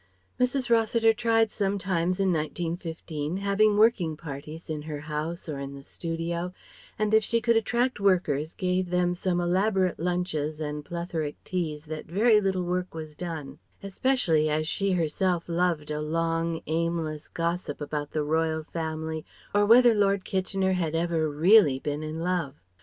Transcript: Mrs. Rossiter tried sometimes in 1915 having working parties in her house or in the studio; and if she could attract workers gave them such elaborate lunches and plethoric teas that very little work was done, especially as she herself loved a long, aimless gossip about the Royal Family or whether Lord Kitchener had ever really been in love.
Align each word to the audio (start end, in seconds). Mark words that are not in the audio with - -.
Mrs. 0.39 0.71
Rossiter 0.71 1.13
tried 1.13 1.51
sometimes 1.51 2.19
in 2.19 2.29
1915 2.33 3.37
having 3.37 3.77
working 3.77 4.17
parties 4.17 4.67
in 4.67 4.81
her 4.81 5.01
house 5.01 5.47
or 5.47 5.59
in 5.59 5.75
the 5.75 5.83
studio; 5.83 6.53
and 6.97 7.13
if 7.13 7.23
she 7.23 7.39
could 7.39 7.55
attract 7.55 7.99
workers 7.99 8.55
gave 8.55 8.89
them 8.89 9.13
such 9.13 9.33
elaborate 9.33 9.99
lunches 9.99 10.59
and 10.59 10.83
plethoric 10.83 11.35
teas 11.43 11.85
that 11.85 12.07
very 12.07 12.41
little 12.41 12.63
work 12.63 12.95
was 12.95 13.13
done, 13.13 13.59
especially 13.83 14.49
as 14.49 14.67
she 14.67 14.93
herself 14.93 15.47
loved 15.47 15.91
a 15.91 16.01
long, 16.01 16.63
aimless 16.65 17.27
gossip 17.27 17.79
about 17.79 18.09
the 18.09 18.23
Royal 18.23 18.63
Family 18.63 19.23
or 19.53 19.67
whether 19.67 19.93
Lord 19.93 20.25
Kitchener 20.25 20.73
had 20.73 20.95
ever 20.95 21.29
really 21.29 21.77
been 21.77 22.01
in 22.01 22.17
love. 22.17 22.55